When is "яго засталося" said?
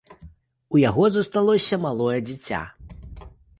0.83-1.81